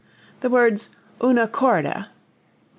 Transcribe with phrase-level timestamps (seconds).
[0.39, 0.89] The words
[1.23, 2.05] una corda (lit.